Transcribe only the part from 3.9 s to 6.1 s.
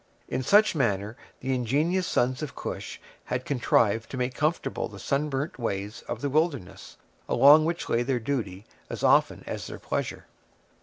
to make comfortable the sunburnt ways